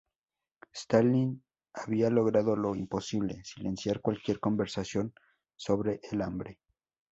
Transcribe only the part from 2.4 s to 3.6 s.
lo imposible: